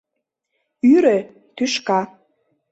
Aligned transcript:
Ӱрӧ— 0.93 1.17
тӱшка. 1.55 2.01